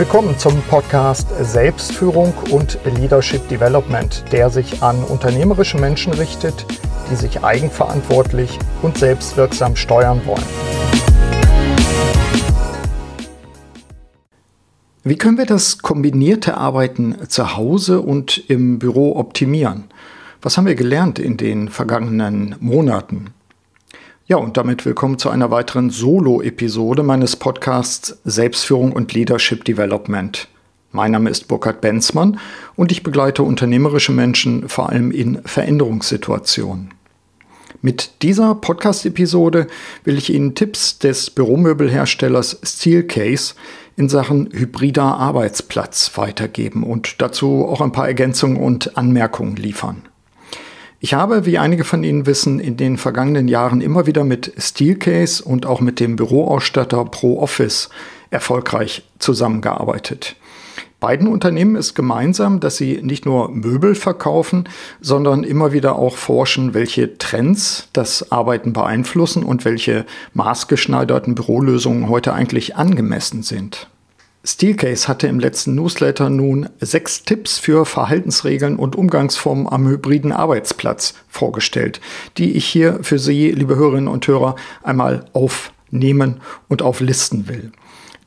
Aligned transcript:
Willkommen 0.00 0.38
zum 0.38 0.62
Podcast 0.62 1.28
Selbstführung 1.42 2.32
und 2.50 2.78
Leadership 2.86 3.46
Development, 3.50 4.24
der 4.32 4.48
sich 4.48 4.82
an 4.82 5.04
unternehmerische 5.04 5.76
Menschen 5.76 6.14
richtet, 6.14 6.64
die 7.10 7.16
sich 7.16 7.44
eigenverantwortlich 7.44 8.58
und 8.80 8.96
selbstwirksam 8.96 9.76
steuern 9.76 10.22
wollen. 10.24 10.42
Wie 15.04 15.18
können 15.18 15.36
wir 15.36 15.44
das 15.44 15.80
kombinierte 15.80 16.56
Arbeiten 16.56 17.28
zu 17.28 17.58
Hause 17.58 18.00
und 18.00 18.38
im 18.48 18.78
Büro 18.78 19.16
optimieren? 19.16 19.90
Was 20.40 20.56
haben 20.56 20.64
wir 20.64 20.76
gelernt 20.76 21.18
in 21.18 21.36
den 21.36 21.68
vergangenen 21.68 22.56
Monaten? 22.58 23.34
Ja, 24.30 24.36
und 24.36 24.56
damit 24.56 24.86
willkommen 24.86 25.18
zu 25.18 25.28
einer 25.28 25.50
weiteren 25.50 25.90
Solo-Episode 25.90 27.02
meines 27.02 27.34
Podcasts 27.34 28.20
Selbstführung 28.24 28.92
und 28.92 29.12
Leadership 29.12 29.64
Development. 29.64 30.46
Mein 30.92 31.10
Name 31.10 31.30
ist 31.30 31.48
Burkhard 31.48 31.80
Benzmann 31.80 32.38
und 32.76 32.92
ich 32.92 33.02
begleite 33.02 33.42
unternehmerische 33.42 34.12
Menschen 34.12 34.68
vor 34.68 34.88
allem 34.88 35.10
in 35.10 35.42
Veränderungssituationen. 35.44 36.94
Mit 37.82 38.22
dieser 38.22 38.54
Podcast-Episode 38.54 39.66
will 40.04 40.16
ich 40.16 40.32
Ihnen 40.32 40.54
Tipps 40.54 41.00
des 41.00 41.30
Büromöbelherstellers 41.30 42.60
Steelcase 42.62 43.54
in 43.96 44.08
Sachen 44.08 44.50
hybrider 44.52 45.02
Arbeitsplatz 45.02 46.12
weitergeben 46.14 46.84
und 46.84 47.20
dazu 47.20 47.66
auch 47.68 47.80
ein 47.80 47.90
paar 47.90 48.06
Ergänzungen 48.06 48.58
und 48.58 48.96
Anmerkungen 48.96 49.56
liefern. 49.56 50.02
Ich 51.02 51.14
habe, 51.14 51.46
wie 51.46 51.56
einige 51.56 51.84
von 51.84 52.04
Ihnen 52.04 52.26
wissen, 52.26 52.60
in 52.60 52.76
den 52.76 52.98
vergangenen 52.98 53.48
Jahren 53.48 53.80
immer 53.80 54.06
wieder 54.06 54.22
mit 54.22 54.52
Steelcase 54.58 55.42
und 55.42 55.64
auch 55.64 55.80
mit 55.80 55.98
dem 55.98 56.16
Büroausstatter 56.16 57.06
ProOffice 57.06 57.88
erfolgreich 58.28 59.02
zusammengearbeitet. 59.18 60.36
Beiden 61.00 61.26
Unternehmen 61.26 61.76
ist 61.76 61.94
gemeinsam, 61.94 62.60
dass 62.60 62.76
sie 62.76 63.00
nicht 63.02 63.24
nur 63.24 63.48
Möbel 63.50 63.94
verkaufen, 63.94 64.68
sondern 65.00 65.42
immer 65.42 65.72
wieder 65.72 65.96
auch 65.96 66.18
forschen, 66.18 66.74
welche 66.74 67.16
Trends 67.16 67.88
das 67.94 68.30
Arbeiten 68.30 68.74
beeinflussen 68.74 69.42
und 69.42 69.64
welche 69.64 70.04
maßgeschneiderten 70.34 71.34
Bürolösungen 71.34 72.10
heute 72.10 72.34
eigentlich 72.34 72.76
angemessen 72.76 73.42
sind. 73.42 73.88
Steelcase 74.42 75.06
hatte 75.06 75.26
im 75.26 75.38
letzten 75.38 75.74
Newsletter 75.74 76.30
nun 76.30 76.70
sechs 76.80 77.24
Tipps 77.24 77.58
für 77.58 77.84
Verhaltensregeln 77.84 78.76
und 78.76 78.96
Umgangsformen 78.96 79.66
am 79.68 79.86
hybriden 79.86 80.32
Arbeitsplatz 80.32 81.14
vorgestellt, 81.28 82.00
die 82.38 82.52
ich 82.52 82.64
hier 82.64 83.00
für 83.02 83.18
Sie, 83.18 83.50
liebe 83.50 83.76
Hörerinnen 83.76 84.08
und 84.08 84.26
Hörer, 84.26 84.56
einmal 84.82 85.26
aufnehmen 85.34 86.40
und 86.68 86.80
auflisten 86.80 87.48
will. 87.48 87.70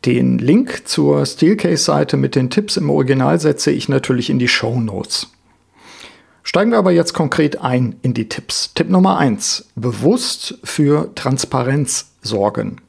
Den 0.06 0.38
Link 0.38 0.88
zur 0.88 1.26
Steelcase-Seite 1.26 2.16
mit 2.18 2.36
den 2.36 2.52
Tipps 2.52 2.78
im 2.78 2.92
Original 2.92 3.40
setze 3.40 3.72
ich 3.72 3.90
natürlich 3.90 4.30
in 4.30 4.38
die 4.38 4.50
Show 4.50 4.80
Notes. 4.80 5.32
Steigen 6.44 6.72
wir 6.72 6.78
aber 6.78 6.92
jetzt 6.92 7.14
konkret 7.14 7.62
ein 7.62 7.96
in 8.04 8.14
die 8.14 8.30
Tipps. 8.30 8.74
Tipp 8.76 8.90
Nummer 8.90 9.18
eins: 9.18 9.70
Bewusst 9.76 10.60
für 10.64 11.16
Transparenz 11.16 12.12
sorgen. 12.22 12.82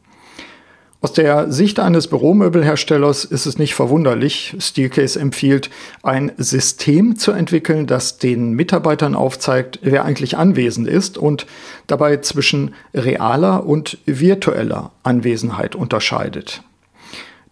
Aus 1.05 1.12
der 1.12 1.52
Sicht 1.52 1.80
eines 1.80 2.08
Büromöbelherstellers 2.08 3.27
ist 3.27 3.44
es 3.44 3.58
nicht 3.58 3.74
verwunderlich. 3.74 4.56
Steelcase 4.58 5.20
empfiehlt, 5.20 5.69
ein 6.02 6.33
System 6.38 7.16
zu 7.16 7.33
entwickeln, 7.33 7.86
das 7.86 8.16
den 8.16 8.55
Mitarbeitern 8.55 9.14
aufzeigt, 9.14 9.80
wer 9.82 10.06
eigentlich 10.06 10.38
anwesend 10.38 10.88
ist 10.88 11.19
und 11.19 11.44
dabei 11.86 12.16
zwischen 12.16 12.72
realer 12.94 13.66
und 13.66 13.98
virtueller 14.06 14.92
Anwesenheit 15.02 15.75
unterscheidet. 15.75 16.62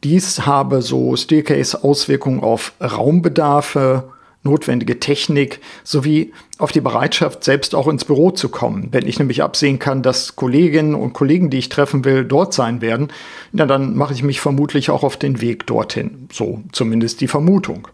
Dies 0.02 0.46
habe 0.46 0.80
so 0.80 1.14
Steelcase 1.16 1.84
Auswirkungen 1.84 2.40
auf 2.40 2.72
Raumbedarfe, 2.80 4.04
notwendige 4.42 4.98
Technik 5.00 5.60
sowie 5.84 6.32
auf 6.58 6.72
die 6.72 6.80
Bereitschaft, 6.80 7.44
selbst 7.44 7.74
auch 7.74 7.88
ins 7.88 8.04
Büro 8.04 8.30
zu 8.30 8.48
kommen. 8.48 8.88
Wenn 8.90 9.06
ich 9.06 9.18
nämlich 9.18 9.42
absehen 9.42 9.78
kann, 9.78 10.02
dass 10.02 10.36
Kolleginnen 10.36 10.94
und 10.94 11.12
Kollegen, 11.12 11.50
die 11.50 11.58
ich 11.58 11.68
treffen 11.68 12.04
will, 12.04 12.24
dort 12.24 12.54
sein 12.54 12.80
werden, 12.80 13.08
na, 13.52 13.66
dann 13.66 13.96
mache 13.96 14.14
ich 14.14 14.22
mich 14.22 14.40
vermutlich 14.40 14.90
auch 14.90 15.02
auf 15.02 15.16
den 15.16 15.40
Weg 15.40 15.66
dorthin. 15.66 16.28
So 16.32 16.62
zumindest 16.72 17.20
die 17.20 17.28
Vermutung. 17.28 17.88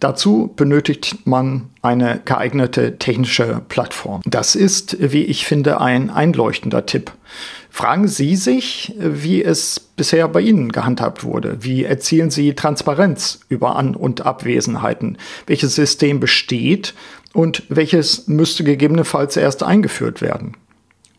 Dazu 0.00 0.52
benötigt 0.54 1.26
man 1.26 1.70
eine 1.80 2.20
geeignete 2.24 2.98
technische 2.98 3.62
Plattform. 3.68 4.20
Das 4.26 4.54
ist, 4.54 4.96
wie 5.00 5.24
ich 5.24 5.46
finde, 5.46 5.80
ein 5.80 6.10
einleuchtender 6.10 6.84
Tipp. 6.84 7.12
Fragen 7.74 8.06
Sie 8.06 8.36
sich, 8.36 8.94
wie 8.96 9.42
es 9.42 9.80
bisher 9.80 10.28
bei 10.28 10.40
Ihnen 10.42 10.70
gehandhabt 10.70 11.24
wurde. 11.24 11.64
Wie 11.64 11.82
erzielen 11.82 12.30
Sie 12.30 12.54
Transparenz 12.54 13.40
über 13.48 13.74
An- 13.74 13.96
und 13.96 14.24
Abwesenheiten? 14.24 15.18
Welches 15.48 15.74
System 15.74 16.20
besteht 16.20 16.94
und 17.32 17.64
welches 17.68 18.28
müsste 18.28 18.62
gegebenenfalls 18.62 19.36
erst 19.36 19.64
eingeführt 19.64 20.20
werden? 20.22 20.56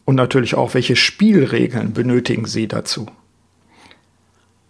Und 0.06 0.16
natürlich 0.16 0.56
auch, 0.56 0.76
welche 0.76 0.96
Spielregeln 0.96 1.92
benötigen 1.92 2.46
Sie 2.46 2.70
dazu? 2.70 3.08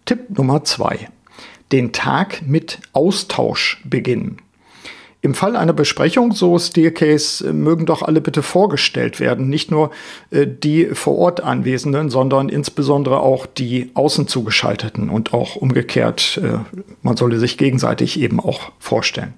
Tipp 0.05 0.35
Nummer 0.35 0.63
zwei: 0.63 1.09
Den 1.71 1.93
Tag 1.93 2.41
mit 2.47 2.79
Austausch 2.93 3.79
beginnen. 3.85 4.39
Im 5.25 5.33
Fall 5.33 5.55
einer 5.55 5.73
Besprechung, 5.73 6.33
so 6.33 6.59
Steelcase, 6.59 7.49
äh, 7.49 7.51
mögen 7.51 7.87
doch 7.87 8.03
alle 8.03 8.21
bitte 8.21 8.43
vorgestellt 8.43 9.19
werden. 9.19 9.49
Nicht 9.49 9.71
nur 9.71 9.89
äh, 10.29 10.45
die 10.45 10.85
vor 10.93 11.17
Ort 11.17 11.41
Anwesenden, 11.41 12.11
sondern 12.11 12.47
insbesondere 12.47 13.21
auch 13.21 13.47
die 13.47 13.89
außen 13.95 14.27
zugeschalteten 14.27 15.09
und 15.09 15.33
auch 15.33 15.55
umgekehrt, 15.55 16.39
äh, 16.43 16.59
man 17.01 17.17
solle 17.17 17.39
sich 17.39 17.57
gegenseitig 17.57 18.19
eben 18.19 18.39
auch 18.39 18.71
vorstellen. 18.77 19.33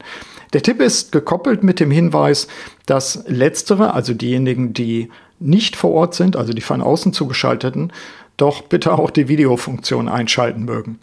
Der 0.52 0.62
Tipp 0.62 0.82
ist 0.82 1.14
gekoppelt 1.14 1.64
mit 1.64 1.80
dem 1.80 1.90
Hinweis, 1.90 2.50
dass 2.86 3.24
letztere, 3.26 3.94
also 3.94 4.14
diejenigen, 4.14 4.74
die 4.74 5.08
nicht 5.40 5.78
vor 5.78 5.92
Ort 5.92 6.16
sind, 6.16 6.36
also 6.36 6.52
die 6.52 6.60
von 6.60 6.82
außen 6.82 7.14
zugeschalteten, 7.14 7.94
doch 8.36 8.62
bitte 8.62 8.92
auch 8.92 9.10
die 9.10 9.30
Videofunktion 9.30 10.10
einschalten 10.10 10.66
mögen. 10.66 11.00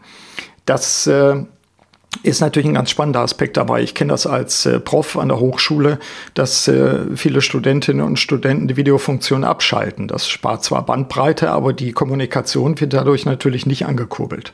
Das 0.66 1.06
äh, 1.06 1.36
ist 2.22 2.40
natürlich 2.40 2.68
ein 2.68 2.74
ganz 2.74 2.90
spannender 2.90 3.20
Aspekt 3.20 3.56
dabei. 3.56 3.82
Ich 3.82 3.94
kenne 3.94 4.12
das 4.12 4.26
als 4.26 4.66
äh, 4.66 4.80
Prof 4.80 5.16
an 5.16 5.28
der 5.28 5.40
Hochschule, 5.40 5.98
dass 6.34 6.68
äh, 6.68 7.16
viele 7.16 7.40
Studentinnen 7.40 8.04
und 8.04 8.18
Studenten 8.18 8.68
die 8.68 8.76
Videofunktion 8.76 9.44
abschalten. 9.44 10.08
Das 10.08 10.28
spart 10.28 10.64
zwar 10.64 10.86
Bandbreite, 10.86 11.50
aber 11.50 11.72
die 11.72 11.92
Kommunikation 11.92 12.80
wird 12.80 12.92
dadurch 12.92 13.24
natürlich 13.26 13.66
nicht 13.66 13.86
angekurbelt. 13.86 14.52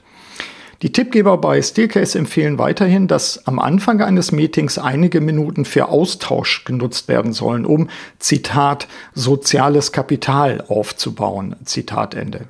Die 0.83 0.93
Tippgeber 0.93 1.37
bei 1.37 1.61
Steelcase 1.61 2.19
empfehlen 2.19 2.59
weiterhin, 2.59 3.07
dass 3.07 3.47
am 3.47 3.59
Anfang 3.59 4.01
eines 4.01 4.33
Meetings 4.33 4.79
einige 4.79 5.21
Minuten 5.21 5.67
für 5.67 5.89
Austausch 5.89 6.65
genutzt 6.65 7.07
werden 7.07 7.35
sollen, 7.35 7.67
um, 7.67 7.91
Zitat, 8.19 8.89
soziales 9.15 9.93
Kapital 9.93 10.65
aufzubauen. 10.69 11.57
Zitat 11.67 12.15
Ende. 12.15 12.47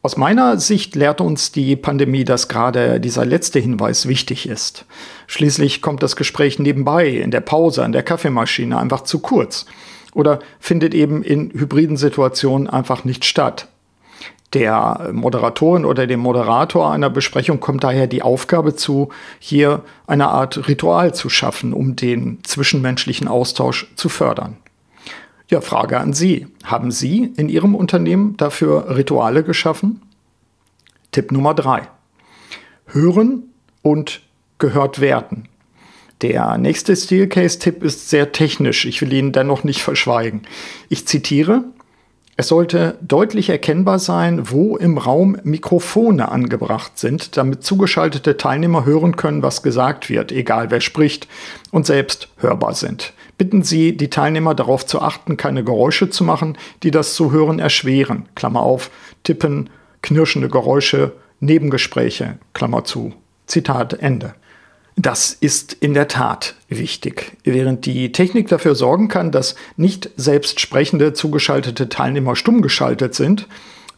Aus 0.00 0.16
meiner 0.16 0.58
Sicht 0.58 0.94
lehrt 0.94 1.20
uns 1.20 1.50
die 1.50 1.74
Pandemie, 1.74 2.24
dass 2.24 2.46
gerade 2.46 3.00
dieser 3.00 3.24
letzte 3.24 3.58
Hinweis 3.58 4.06
wichtig 4.06 4.48
ist. 4.48 4.84
Schließlich 5.26 5.82
kommt 5.82 6.04
das 6.04 6.14
Gespräch 6.14 6.60
nebenbei, 6.60 7.08
in 7.08 7.32
der 7.32 7.40
Pause, 7.40 7.84
an 7.84 7.90
der 7.90 8.04
Kaffeemaschine 8.04 8.78
einfach 8.78 9.02
zu 9.02 9.18
kurz 9.18 9.66
oder 10.14 10.38
findet 10.60 10.94
eben 10.94 11.22
in 11.22 11.50
hybriden 11.50 11.96
Situationen 11.96 12.68
einfach 12.68 13.04
nicht 13.04 13.24
statt. 13.24 13.68
Der 14.54 15.10
Moderatorin 15.12 15.84
oder 15.84 16.06
dem 16.06 16.20
Moderator 16.20 16.90
einer 16.90 17.10
Besprechung 17.10 17.60
kommt 17.60 17.84
daher 17.84 18.06
die 18.06 18.22
Aufgabe 18.22 18.74
zu, 18.74 19.10
hier 19.40 19.82
eine 20.06 20.28
Art 20.28 20.68
Ritual 20.68 21.12
zu 21.12 21.28
schaffen, 21.28 21.74
um 21.74 21.96
den 21.96 22.38
zwischenmenschlichen 22.44 23.28
Austausch 23.28 23.88
zu 23.96 24.08
fördern. 24.08 24.56
Ja, 25.50 25.62
Frage 25.62 25.98
an 25.98 26.12
Sie. 26.12 26.46
Haben 26.62 26.90
Sie 26.90 27.32
in 27.36 27.48
Ihrem 27.48 27.74
Unternehmen 27.74 28.36
dafür 28.36 28.94
Rituale 28.94 29.42
geschaffen? 29.42 30.02
Tipp 31.10 31.32
Nummer 31.32 31.54
drei. 31.54 31.88
Hören 32.84 33.44
und 33.80 34.20
gehört 34.58 35.00
werden. 35.00 35.48
Der 36.20 36.58
nächste 36.58 36.94
Steelcase-Tipp 36.94 37.82
ist 37.82 38.10
sehr 38.10 38.32
technisch. 38.32 38.84
Ich 38.84 39.00
will 39.00 39.10
ihn 39.10 39.32
dennoch 39.32 39.64
nicht 39.64 39.82
verschweigen. 39.82 40.42
Ich 40.90 41.06
zitiere. 41.06 41.64
Es 42.36 42.48
sollte 42.48 42.98
deutlich 43.00 43.48
erkennbar 43.48 43.98
sein, 43.98 44.50
wo 44.50 44.76
im 44.76 44.98
Raum 44.98 45.38
Mikrofone 45.44 46.30
angebracht 46.30 46.98
sind, 46.98 47.38
damit 47.38 47.64
zugeschaltete 47.64 48.36
Teilnehmer 48.36 48.84
hören 48.84 49.16
können, 49.16 49.42
was 49.42 49.62
gesagt 49.62 50.10
wird, 50.10 50.30
egal 50.30 50.70
wer 50.70 50.82
spricht, 50.82 51.26
und 51.70 51.86
selbst 51.86 52.28
hörbar 52.36 52.74
sind 52.74 53.14
bitten 53.38 53.62
Sie 53.62 53.96
die 53.96 54.10
Teilnehmer 54.10 54.54
darauf 54.54 54.84
zu 54.84 55.00
achten, 55.00 55.36
keine 55.36 55.64
Geräusche 55.64 56.10
zu 56.10 56.24
machen, 56.24 56.58
die 56.82 56.90
das 56.90 57.14
Zuhören 57.14 57.60
erschweren. 57.60 58.28
Klammer 58.34 58.60
auf, 58.60 58.90
tippen, 59.22 59.70
knirschende 60.02 60.48
Geräusche, 60.48 61.12
Nebengespräche, 61.40 62.38
Klammer 62.52 62.84
zu. 62.84 63.14
Zitat 63.46 63.94
Ende. 63.94 64.34
Das 64.96 65.32
ist 65.32 65.72
in 65.74 65.94
der 65.94 66.08
Tat 66.08 66.56
wichtig. 66.68 67.36
Während 67.44 67.86
die 67.86 68.10
Technik 68.10 68.48
dafür 68.48 68.74
sorgen 68.74 69.06
kann, 69.06 69.30
dass 69.30 69.54
nicht 69.76 70.10
selbst 70.16 70.58
sprechende 70.58 71.12
zugeschaltete 71.12 71.88
Teilnehmer 71.88 72.34
stumm 72.34 72.62
geschaltet 72.62 73.14
sind, 73.14 73.46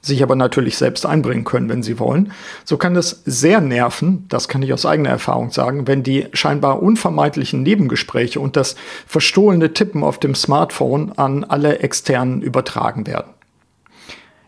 sich 0.02 0.22
aber 0.22 0.34
natürlich 0.34 0.76
selbst 0.76 1.04
einbringen 1.06 1.44
können, 1.44 1.68
wenn 1.68 1.82
sie 1.82 1.98
wollen. 1.98 2.32
So 2.64 2.76
kann 2.76 2.96
es 2.96 3.22
sehr 3.24 3.60
nerven, 3.60 4.26
das 4.28 4.48
kann 4.48 4.62
ich 4.62 4.72
aus 4.72 4.86
eigener 4.86 5.10
Erfahrung 5.10 5.50
sagen, 5.50 5.86
wenn 5.86 6.02
die 6.02 6.26
scheinbar 6.32 6.82
unvermeidlichen 6.82 7.62
Nebengespräche 7.62 8.40
und 8.40 8.56
das 8.56 8.76
verstohlene 9.06 9.72
Tippen 9.72 10.02
auf 10.02 10.18
dem 10.18 10.34
Smartphone 10.34 11.12
an 11.16 11.44
alle 11.44 11.80
externen 11.80 12.42
übertragen 12.42 13.06
werden. 13.06 13.34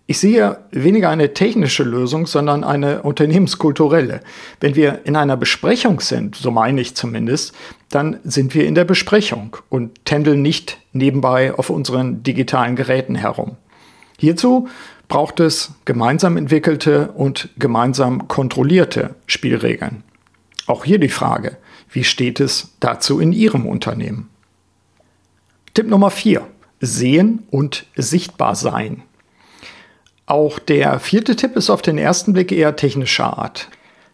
Ich 0.06 0.19
sehe 0.19 0.58
weniger 0.72 1.10
eine 1.10 1.32
technische 1.32 1.84
Lösung, 1.84 2.26
sondern 2.26 2.64
eine 2.64 3.02
unternehmenskulturelle. 3.02 4.20
Wenn 4.60 4.75
wir 4.75 5.00
in 5.04 5.16
einer 5.16 5.37
Besprechung 5.37 6.00
sind, 6.00 6.34
so 6.34 6.50
meine 6.50 6.81
ich 6.81 6.96
zumindest, 6.96 7.54
dann 7.88 8.19
sind 8.25 8.54
wir 8.54 8.66
in 8.66 8.75
der 8.75 8.84
Besprechung 8.84 9.56
und 9.69 10.04
tändeln 10.04 10.43
nicht 10.43 10.78
nebenbei 10.93 11.54
auf 11.54 11.70
unseren 11.70 12.22
digitalen 12.25 12.75
Geräten 12.75 13.14
herum. 13.14 13.56
Hierzu 14.19 14.69
braucht 15.12 15.41
es 15.41 15.73
gemeinsam 15.85 16.38
entwickelte 16.38 17.09
und 17.09 17.50
gemeinsam 17.59 18.29
kontrollierte 18.29 19.14
Spielregeln. 19.26 20.05
Auch 20.67 20.87
hier 20.87 20.99
die 20.99 21.11
Frage, 21.11 21.59
wie 21.91 22.03
steht 22.03 22.41
es 22.41 22.73
dazu 22.81 23.20
in 23.20 23.35
Ihrem 23.35 23.67
Unternehmen? 23.67 24.31
Tipp 25.75 25.87
Nummer 25.87 26.11
4. 26.11 26.47
Sehen 26.81 27.43
und 27.50 27.85
sichtbar 27.94 28.55
sein. 28.55 29.03
Auch 30.25 30.59
der 30.59 30.99
vierte 30.99 31.37
Tipp 31.37 31.56
ist 31.56 31.69
auf 31.69 31.82
den 31.82 31.99
ersten 31.99 32.32
Blick 32.32 32.50
eher 32.50 32.75
technischer 32.76 33.37
Art. 33.37 33.69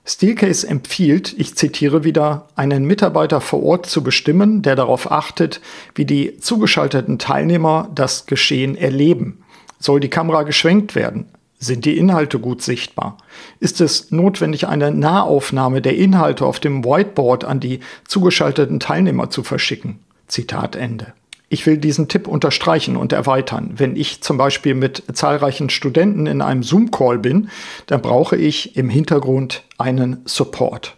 Steelcase 0.05 0.67
empfiehlt, 0.67 1.33
ich 1.39 1.55
zitiere 1.55 2.03
wieder, 2.03 2.49
einen 2.57 2.85
Mitarbeiter 2.87 3.41
vor 3.41 3.63
Ort 3.63 3.87
zu 3.87 4.03
bestimmen, 4.03 4.63
der 4.63 4.75
darauf 4.75 5.13
achtet, 5.13 5.61
wie 5.95 6.07
die 6.07 6.39
zugeschalteten 6.39 7.21
Teilnehmer 7.21 7.89
das 7.95 8.27
Geschehen 8.27 8.75
erleben. 8.75 9.45
Soll 9.79 10.01
die 10.01 10.11
Kamera 10.11 10.43
geschwenkt 10.43 10.95
werden? 10.95 11.27
Sind 11.61 11.85
die 11.85 11.99
Inhalte 11.99 12.39
gut 12.39 12.63
sichtbar? 12.63 13.19
Ist 13.59 13.81
es 13.81 14.13
notwendig, 14.13 14.69
eine 14.69 14.93
Nahaufnahme 14.93 15.83
der 15.83 15.97
Inhalte 15.97 16.47
auf 16.47 16.61
dem 16.61 16.85
Whiteboard 16.85 17.45
an 17.45 17.59
die 17.59 17.81
zugeschalteten 18.07 18.79
Teilnehmer 18.79 19.31
zu 19.31 19.43
verschicken? 19.43 19.99
Zitat 20.29 20.77
Ende. 20.77 21.15
Ich 21.49 21.65
will 21.67 21.79
diesen 21.79 22.09
Tipp 22.09 22.29
unterstreichen 22.29 22.97
und 22.97 23.13
erweitern. 23.13 23.73
Wenn 23.77 23.97
ich 23.97 24.21
zum 24.21 24.37
Beispiel 24.37 24.75
mit 24.75 25.03
zahlreichen 25.15 25.71
Studenten 25.71 26.27
in 26.27 26.43
einem 26.43 26.63
Zoom-Call 26.63 27.19
bin, 27.19 27.49
dann 27.87 28.03
brauche 28.03 28.37
ich 28.37 28.77
im 28.77 28.91
Hintergrund 28.91 29.65
einen 29.79 30.21
Support. 30.27 30.98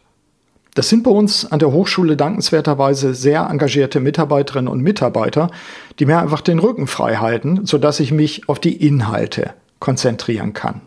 Das 0.75 0.89
sind 0.89 1.03
bei 1.03 1.11
uns 1.11 1.51
an 1.51 1.59
der 1.59 1.73
Hochschule 1.73 2.17
dankenswerterweise 2.17 3.15
sehr 3.15 3.49
engagierte 3.51 4.01
Mitarbeiterinnen 4.01 4.69
und 4.69 4.81
Mitarbeiter, 4.81 5.51
die 5.99 6.07
mir 6.07 6.21
einfach 6.21 6.41
den 6.41 6.59
Rücken 6.61 6.87
frei 6.87 7.17
halten, 7.17 7.67
sodass 7.67 8.01
ich 8.01 8.13
mich 8.13 8.49
auf 8.49 8.61
die 8.61 8.77
Inhalte 8.87 9.55
konzentrieren 9.81 10.53
kann. 10.53 10.81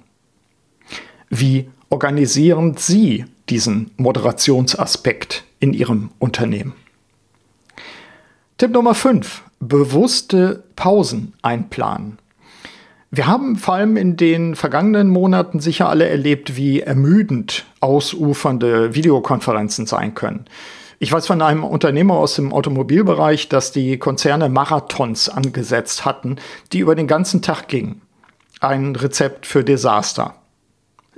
Wie 1.29 1.69
organisieren 1.89 2.75
Sie 2.77 3.25
diesen 3.49 3.91
Moderationsaspekt 3.97 5.43
in 5.59 5.73
Ihrem 5.73 6.11
Unternehmen? 6.19 6.73
Tipp 8.57 8.71
Nummer 8.71 8.95
5 8.95 9.43
bewusste 9.59 10.63
Pausen 10.75 11.33
einplanen. 11.41 12.19
Wir 13.15 13.27
haben 13.27 13.57
vor 13.57 13.75
allem 13.75 13.95
in 13.95 14.17
den 14.17 14.55
vergangenen 14.55 15.07
Monaten 15.07 15.59
sicher 15.59 15.87
alle 15.87 16.09
erlebt, 16.09 16.55
wie 16.55 16.79
ermüdend 16.79 17.63
ausufernde 17.79 18.95
Videokonferenzen 18.95 19.85
sein 19.85 20.15
können. 20.15 20.45
Ich 20.97 21.11
weiß 21.11 21.27
von 21.27 21.43
einem 21.43 21.63
Unternehmer 21.63 22.15
aus 22.15 22.33
dem 22.33 22.51
Automobilbereich, 22.51 23.49
dass 23.49 23.71
die 23.71 23.99
Konzerne 23.99 24.49
Marathons 24.49 25.29
angesetzt 25.29 26.05
hatten, 26.05 26.37
die 26.71 26.79
über 26.79 26.95
den 26.95 27.05
ganzen 27.05 27.43
Tag 27.43 27.67
gingen. 27.67 28.01
Ein 28.61 28.95
Rezept 28.95 29.45
für 29.45 29.63
Desaster. 29.63 30.33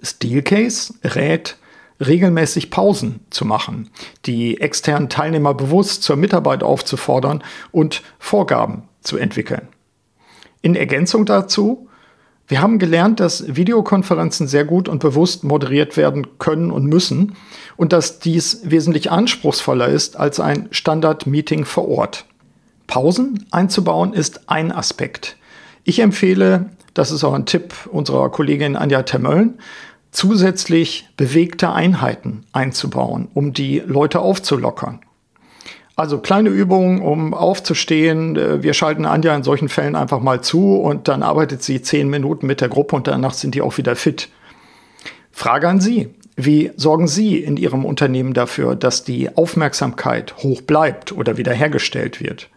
Steelcase 0.02 0.96
rät 1.02 1.56
regelmäßig 2.06 2.72
Pausen 2.72 3.22
zu 3.30 3.46
machen, 3.46 3.90
die 4.26 4.60
externen 4.60 5.08
Teilnehmer 5.08 5.54
bewusst 5.54 6.04
zur 6.04 6.18
Mitarbeit 6.18 6.62
aufzufordern 6.62 7.42
und 7.72 8.04
Vorgaben 8.20 8.84
zu 9.00 9.16
entwickeln. 9.16 9.70
In 10.66 10.76
Ergänzung 10.76 11.28
dazu, 11.28 11.90
wir 12.48 12.60
haben 12.60 12.80
gelernt, 12.80 13.20
dass 13.20 13.56
Videokonferenzen 13.56 14.48
sehr 14.48 14.66
gut 14.66 14.90
und 14.90 14.98
bewusst 14.98 15.44
moderiert 15.44 15.96
werden 15.96 16.40
können 16.40 16.72
und 16.72 16.86
müssen 16.86 17.36
und 17.78 17.94
dass 17.94 18.18
dies 18.18 18.62
wesentlich 18.64 19.12
anspruchsvoller 19.12 19.88
ist 19.90 20.18
als 20.18 20.40
ein 20.40 20.68
Standard-Meeting 20.72 21.66
vor 21.66 21.88
Ort. 21.88 22.26
Pausen 22.88 23.46
einzubauen 23.52 24.14
ist 24.14 24.50
ein 24.50 24.72
Aspekt. 24.72 25.38
Ich 25.84 26.00
empfehle, 26.00 26.72
das 26.96 27.12
ist 27.12 27.24
auch 27.24 27.36
ein 27.36 27.46
Tipp 27.46 27.76
unserer 27.92 28.32
Kollegin 28.32 28.76
Anja 28.76 29.04
Termölln, 29.04 29.60
zusätzlich 30.10 31.10
bewegte 31.16 31.74
Einheiten 31.74 32.44
einzubauen, 32.54 33.28
um 33.36 33.54
die 33.54 33.84
Leute 33.86 34.20
aufzulockern. 34.20 35.05
Also 35.96 36.20
kleine 36.20 36.50
Übungen, 36.50 37.02
um 37.02 37.34
aufzustehen. 37.34 38.36
Äh, 38.36 38.64
wir 38.64 38.74
schalten 38.74 39.06
Anja 39.06 39.36
in 39.36 39.44
solchen 39.44 39.70
Fällen 39.70 39.96
einfach 39.96 40.20
mal 40.20 40.42
zu 40.42 40.76
und 40.76 41.08
dann 41.08 41.24
arbeitet 41.24 41.64
sie 41.64 41.82
zehn 41.82 42.10
Minuten 42.10 42.48
mit 42.48 42.62
der 42.62 42.70
Gruppe 42.70 42.96
und 42.96 43.08
danach 43.08 43.34
sind 43.34 43.56
die 43.56 43.62
auch 43.62 43.78
wieder 43.78 43.96
fit. 43.96 44.30
Frage 45.32 45.68
an 45.68 45.82
Sie. 45.82 46.10
Wie 46.38 46.72
sorgen 46.76 47.08
Sie 47.08 47.38
in 47.38 47.56
Ihrem 47.56 47.86
Unternehmen 47.86 48.34
dafür, 48.34 48.76
dass 48.76 49.06
die 49.06 49.36
Aufmerksamkeit 49.38 50.36
hoch 50.38 50.62
bleibt 50.62 51.14
oder 51.14 51.38
wiederhergestellt 51.38 52.22
wird? 52.22 52.50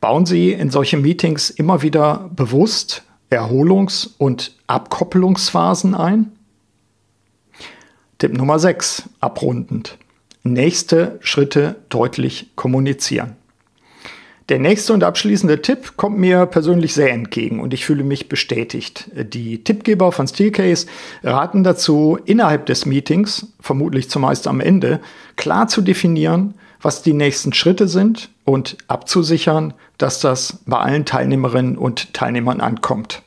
Bauen 0.00 0.26
Sie 0.26 0.52
in 0.52 0.70
solche 0.70 0.98
Meetings 0.98 1.48
immer 1.48 1.82
wieder 1.82 2.30
bewusst 2.34 3.04
Erholungs- 3.30 4.10
und 4.18 4.54
Abkoppelungsphasen 4.66 5.94
ein? 5.94 6.32
Tipp 8.18 8.36
Nummer 8.36 8.58
6, 8.58 9.04
abrundend. 9.20 9.96
Nächste 10.44 11.18
Schritte 11.20 11.76
deutlich 11.88 12.50
kommunizieren. 12.56 13.36
Der 14.48 14.58
nächste 14.58 14.92
und 14.92 15.04
abschließende 15.04 15.62
Tipp 15.62 15.96
kommt 15.96 16.18
mir 16.18 16.46
persönlich 16.46 16.94
sehr 16.94 17.12
entgegen 17.12 17.60
und 17.60 17.72
ich 17.72 17.84
fühle 17.84 18.02
mich 18.02 18.28
bestätigt. 18.28 19.08
Die 19.14 19.62
Tippgeber 19.62 20.10
von 20.10 20.26
Steelcase 20.26 20.88
raten 21.22 21.62
dazu, 21.62 22.18
innerhalb 22.24 22.66
des 22.66 22.86
Meetings, 22.86 23.52
vermutlich 23.60 24.10
zumeist 24.10 24.48
am 24.48 24.60
Ende, 24.60 25.00
klar 25.36 25.68
zu 25.68 25.80
definieren, 25.80 26.54
was 26.80 27.02
die 27.02 27.12
nächsten 27.12 27.52
Schritte 27.52 27.86
sind 27.86 28.28
und 28.44 28.76
abzusichern, 28.88 29.74
dass 29.96 30.18
das 30.18 30.58
bei 30.66 30.78
allen 30.78 31.04
Teilnehmerinnen 31.04 31.78
und 31.78 32.12
Teilnehmern 32.14 32.60
ankommt. 32.60 33.22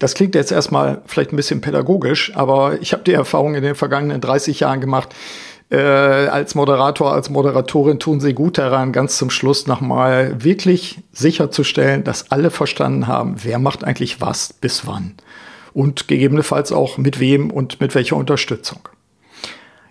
Das 0.00 0.14
klingt 0.14 0.34
jetzt 0.34 0.50
erstmal 0.50 1.02
vielleicht 1.06 1.32
ein 1.32 1.36
bisschen 1.36 1.60
pädagogisch, 1.60 2.34
aber 2.34 2.80
ich 2.80 2.92
habe 2.94 3.04
die 3.04 3.12
Erfahrung 3.12 3.54
in 3.54 3.62
den 3.62 3.74
vergangenen 3.74 4.20
30 4.20 4.60
Jahren 4.60 4.80
gemacht, 4.80 5.14
äh, 5.70 5.76
als 5.76 6.56
Moderator, 6.56 7.12
als 7.12 7.30
Moderatorin 7.30 8.00
tun 8.00 8.18
sie 8.18 8.34
gut 8.34 8.58
daran, 8.58 8.92
ganz 8.92 9.18
zum 9.18 9.30
Schluss 9.30 9.66
nochmal 9.66 10.42
wirklich 10.42 10.98
sicherzustellen, 11.12 12.02
dass 12.02 12.32
alle 12.32 12.50
verstanden 12.50 13.06
haben, 13.06 13.36
wer 13.42 13.58
macht 13.60 13.84
eigentlich 13.84 14.20
was 14.20 14.52
bis 14.52 14.86
wann. 14.86 15.14
Und 15.72 16.08
gegebenenfalls 16.08 16.72
auch 16.72 16.98
mit 16.98 17.20
wem 17.20 17.50
und 17.50 17.80
mit 17.80 17.94
welcher 17.94 18.16
Unterstützung. 18.16 18.80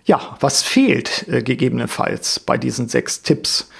Ja, 0.04 0.36
was 0.40 0.62
fehlt 0.62 1.26
äh, 1.28 1.40
gegebenenfalls 1.42 2.40
bei 2.40 2.58
diesen 2.58 2.88
sechs 2.88 3.22
Tipps? 3.22 3.70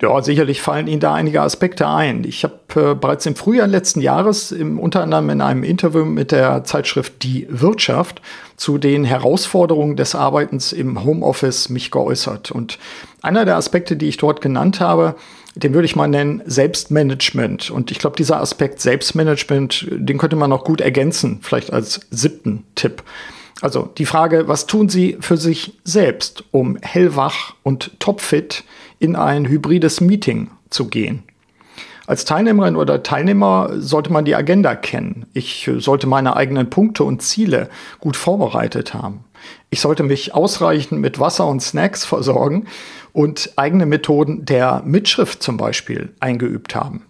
Ja, 0.00 0.22
sicherlich 0.22 0.62
fallen 0.62 0.86
Ihnen 0.86 1.00
da 1.00 1.12
einige 1.14 1.42
Aspekte 1.42 1.88
ein. 1.88 2.22
Ich 2.22 2.44
habe 2.44 2.54
äh, 2.76 2.94
bereits 2.94 3.26
im 3.26 3.34
Frühjahr 3.34 3.66
letzten 3.66 4.00
Jahres 4.00 4.52
im, 4.52 4.78
unter 4.78 5.02
anderem 5.02 5.28
in 5.30 5.40
einem 5.40 5.64
Interview 5.64 6.04
mit 6.04 6.30
der 6.30 6.62
Zeitschrift 6.62 7.24
Die 7.24 7.48
Wirtschaft 7.50 8.22
zu 8.56 8.78
den 8.78 9.02
Herausforderungen 9.02 9.96
des 9.96 10.14
Arbeitens 10.14 10.72
im 10.72 11.02
Homeoffice 11.02 11.68
mich 11.68 11.90
geäußert. 11.90 12.52
Und 12.52 12.78
einer 13.22 13.44
der 13.44 13.56
Aspekte, 13.56 13.96
die 13.96 14.06
ich 14.06 14.18
dort 14.18 14.40
genannt 14.40 14.78
habe, 14.78 15.16
den 15.56 15.74
würde 15.74 15.86
ich 15.86 15.96
mal 15.96 16.06
nennen 16.06 16.42
Selbstmanagement. 16.46 17.70
Und 17.72 17.90
ich 17.90 17.98
glaube, 17.98 18.14
dieser 18.14 18.40
Aspekt 18.40 18.80
Selbstmanagement, 18.80 19.88
den 19.90 20.18
könnte 20.18 20.36
man 20.36 20.50
noch 20.50 20.62
gut 20.62 20.80
ergänzen, 20.80 21.40
vielleicht 21.42 21.72
als 21.72 22.02
siebten 22.10 22.62
Tipp. 22.76 23.02
Also 23.60 23.88
die 23.98 24.06
Frage, 24.06 24.46
was 24.46 24.66
tun 24.66 24.88
Sie 24.88 25.16
für 25.20 25.36
sich 25.36 25.74
selbst, 25.84 26.44
um 26.52 26.76
hellwach 26.80 27.54
und 27.62 27.98
topfit 27.98 28.64
in 28.98 29.16
ein 29.16 29.48
hybrides 29.48 30.00
Meeting 30.00 30.50
zu 30.70 30.86
gehen. 30.86 31.24
Als 32.06 32.24
Teilnehmerin 32.24 32.76
oder 32.76 33.02
Teilnehmer 33.02 33.70
sollte 33.76 34.10
man 34.10 34.24
die 34.24 34.34
Agenda 34.34 34.74
kennen. 34.74 35.26
Ich 35.34 35.70
sollte 35.78 36.06
meine 36.06 36.36
eigenen 36.36 36.70
Punkte 36.70 37.04
und 37.04 37.20
Ziele 37.20 37.68
gut 38.00 38.16
vorbereitet 38.16 38.94
haben. 38.94 39.24
Ich 39.68 39.80
sollte 39.80 40.04
mich 40.04 40.34
ausreichend 40.34 41.00
mit 41.02 41.20
Wasser 41.20 41.46
und 41.46 41.60
Snacks 41.60 42.06
versorgen 42.06 42.66
und 43.12 43.52
eigene 43.56 43.84
Methoden 43.84 44.46
der 44.46 44.82
Mitschrift 44.86 45.42
zum 45.42 45.58
Beispiel 45.58 46.14
eingeübt 46.18 46.74
haben. 46.74 47.02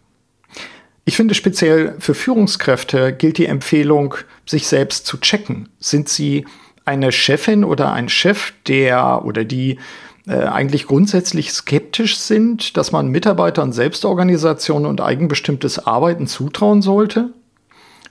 Ich 1.09 1.17
finde 1.17 1.33
speziell 1.33 1.95
für 2.01 2.13
Führungskräfte 2.13 3.15
gilt 3.15 3.39
die 3.39 3.47
Empfehlung, 3.47 4.17
sich 4.45 4.67
selbst 4.67 5.07
zu 5.07 5.17
checken. 5.17 5.71
Sind 5.81 6.11
sie 6.11 6.45
eine 6.85 7.13
Chefin 7.13 7.65
oder 7.65 7.95
ein 7.95 8.11
Chef, 8.11 8.53
der 8.67 9.25
oder 9.25 9.47
die 9.47 9.79
äh, 10.27 10.35
eigentlich 10.35 10.87
grundsätzlich 10.87 11.51
skeptisch 11.51 12.19
sind, 12.19 12.77
dass 12.77 12.93
man 12.93 13.09
Mitarbeitern 13.09 13.73
Selbstorganisation 13.73 14.85
und 14.85 15.01
eigenbestimmtes 15.01 15.79
Arbeiten 15.79 16.27
zutrauen 16.27 16.83
sollte? 16.83 17.31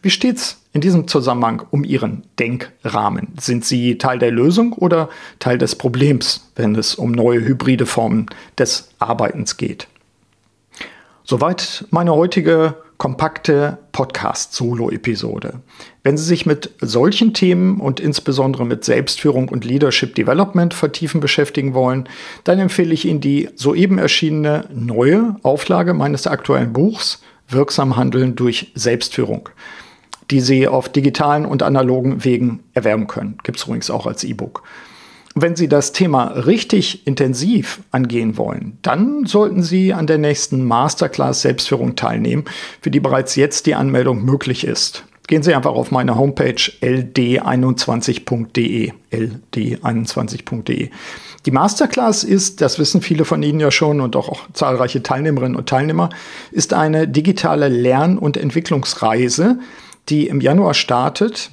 Wie 0.02 0.10
steht's 0.10 0.64
in 0.74 0.82
diesem 0.82 1.08
Zusammenhang 1.08 1.68
um 1.70 1.84
Ihren 1.84 2.24
Denkrahmen? 2.40 3.28
Sind 3.40 3.64
Sie 3.64 4.00
Teil 4.00 4.18
der 4.18 4.32
Lösung 4.32 4.74
oder 4.74 5.10
Teil 5.38 5.60
des 5.60 5.76
Problems, 5.76 6.50
wenn 6.56 6.74
es 6.74 6.96
um 6.96 7.12
neue 7.12 7.46
hybride 7.46 7.86
Formen 7.86 8.26
des 8.58 8.90
Arbeitens 8.98 9.56
geht? 9.56 9.88
Soweit 11.24 11.86
meine 11.92 12.16
heutige 12.16 12.76
kompakte 12.98 13.78
Podcast-Solo-Episode. 13.92 15.62
Wenn 16.04 16.18
Sie 16.18 16.24
sich 16.24 16.46
mit 16.46 16.72
solchen 16.82 17.34
Themen 17.34 17.80
und 17.80 18.00
insbesondere 18.00 18.66
mit 18.66 18.84
Selbstführung 18.84 19.50
und 19.50 19.66
Leadership 19.66 20.16
Development 20.16 20.74
vertiefen 20.74 21.22
beschäftigen 21.22 21.74
wollen, 21.74 22.10
dann 22.44 22.60
empfehle 22.60 22.94
ich 22.94 23.06
Ihnen 23.06 23.22
die 23.22 23.50
soeben 23.56 24.00
erschienene 24.00 24.66
neue 24.74 25.36
Auflage 25.44 25.94
meines 25.94 26.28
aktuellen 26.28 26.74
Buchs 26.74 27.22
Wirksam 27.50 27.96
Handeln 27.96 28.36
durch 28.36 28.72
Selbstführung, 28.76 29.50
die 30.32 30.42
Sie 30.42 30.68
auf 30.68 30.90
digitalen 30.90 31.46
und 31.46 31.64
analogen 31.64 32.26
Wegen 32.26 32.64
erwerben 32.74 33.08
können. 33.08 33.38
Gibt 33.44 33.60
es 33.60 33.66
übrigens 33.66 33.90
auch 33.90 34.06
als 34.06 34.24
E-Book. 34.24 34.64
Wenn 35.42 35.56
Sie 35.56 35.68
das 35.68 35.92
Thema 35.92 36.30
richtig 36.30 37.06
intensiv 37.06 37.82
angehen 37.92 38.38
wollen, 38.38 38.80
dann 38.82 39.28
sollten 39.28 39.62
Sie 39.62 39.94
an 39.94 40.08
der 40.08 40.18
nächsten 40.18 40.64
Masterclass 40.64 41.44
Selbstführung 41.44 41.96
teilnehmen, 41.96 42.46
für 42.82 42.90
die 42.90 43.00
bereits 43.00 43.36
jetzt 43.36 43.68
die 43.68 43.76
Anmeldung 43.76 44.26
möglich 44.26 44.66
ist. 44.66 45.04
Gehen 45.28 45.44
Sie 45.44 45.54
einfach 45.54 45.74
auf 45.74 45.92
meine 45.92 46.18
Homepage 46.18 46.72
ld21.de. 46.82 48.94
ld21.de. 49.12 50.90
Die 51.46 51.52
Masterclass 51.52 52.24
ist, 52.24 52.62
das 52.62 52.80
wissen 52.80 53.02
viele 53.02 53.24
von 53.24 53.44
Ihnen 53.44 53.60
ja 53.60 53.70
schon 53.70 54.02
und 54.02 54.16
auch, 54.16 54.30
auch 54.30 54.52
zahlreiche 54.54 55.04
Teilnehmerinnen 55.04 55.56
und 55.56 55.70
Teilnehmer, 55.70 56.10
ist 56.52 56.74
eine 56.74 57.08
digitale 57.08 57.68
Lern- 57.68 58.18
und 58.18 58.38
Entwicklungsreise, 58.38 59.60
die 60.10 60.26
im 60.28 60.42
Januar 60.42 60.74
startet 60.74 61.52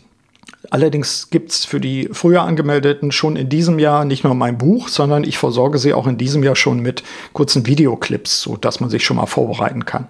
Allerdings 0.74 1.30
gibt 1.30 1.52
es 1.52 1.64
für 1.64 1.78
die 1.78 2.08
früher 2.10 2.42
angemeldeten 2.42 3.12
schon 3.12 3.36
in 3.36 3.48
diesem 3.48 3.78
Jahr 3.78 4.04
nicht 4.04 4.24
nur 4.24 4.34
mein 4.34 4.58
Buch, 4.58 4.88
sondern 4.88 5.22
ich 5.22 5.38
versorge 5.38 5.78
sie 5.78 5.94
auch 5.94 6.08
in 6.08 6.18
diesem 6.18 6.42
Jahr 6.42 6.56
schon 6.56 6.80
mit 6.80 7.04
kurzen 7.32 7.64
Videoclips, 7.64 8.42
sodass 8.42 8.80
man 8.80 8.90
sich 8.90 9.04
schon 9.04 9.18
mal 9.18 9.26
vorbereiten 9.26 9.84
kann. 9.84 10.08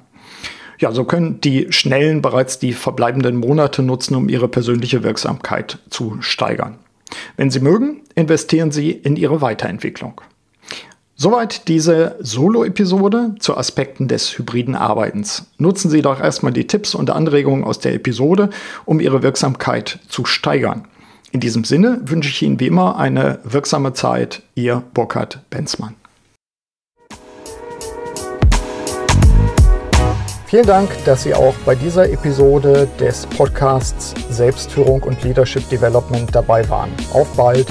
Ja, 0.78 0.90
so 0.92 1.04
können 1.04 1.38
die 1.42 1.70
Schnellen 1.70 2.22
bereits 2.22 2.60
die 2.60 2.72
verbleibenden 2.72 3.36
Monate 3.36 3.82
nutzen, 3.82 4.14
um 4.14 4.30
ihre 4.30 4.48
persönliche 4.48 5.02
Wirksamkeit 5.02 5.80
zu 5.90 6.16
steigern. 6.20 6.78
Wenn 7.36 7.50
Sie 7.50 7.60
mögen, 7.60 8.00
investieren 8.14 8.70
Sie 8.70 8.90
in 8.90 9.16
Ihre 9.16 9.42
Weiterentwicklung. 9.42 10.22
Soweit 11.16 11.68
diese 11.68 12.16
Solo-Episode 12.18 13.36
zu 13.38 13.56
Aspekten 13.56 14.08
des 14.08 14.36
hybriden 14.36 14.74
Arbeitens. 14.74 15.46
Nutzen 15.58 15.88
Sie 15.88 16.02
doch 16.02 16.20
erstmal 16.20 16.52
die 16.52 16.66
Tipps 16.66 16.92
und 16.92 17.10
Anregungen 17.10 17.62
aus 17.62 17.78
der 17.78 17.94
Episode, 17.94 18.50
um 18.84 18.98
Ihre 18.98 19.22
Wirksamkeit 19.22 20.00
zu 20.08 20.24
steigern. 20.24 20.86
In 21.30 21.38
diesem 21.38 21.62
Sinne 21.62 22.00
wünsche 22.04 22.30
ich 22.30 22.42
Ihnen 22.42 22.58
wie 22.58 22.66
immer 22.66 22.98
eine 22.98 23.38
wirksame 23.44 23.92
Zeit. 23.92 24.42
Ihr 24.56 24.82
Burkhard 24.92 25.38
Benzmann. 25.50 25.94
Vielen 30.46 30.66
Dank, 30.66 30.90
dass 31.04 31.22
Sie 31.22 31.34
auch 31.34 31.54
bei 31.64 31.76
dieser 31.76 32.10
Episode 32.10 32.88
des 32.98 33.26
Podcasts 33.26 34.14
Selbstführung 34.30 35.02
und 35.04 35.22
Leadership 35.22 35.68
Development 35.68 36.32
dabei 36.34 36.68
waren. 36.68 36.90
Auf 37.12 37.28
bald! 37.36 37.66